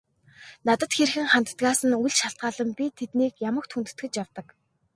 [0.67, 4.47] Надад хэрхэн ханддагаас нь үл шалтгаалан би тэднийг ямагт хүндэтгэж явдаг.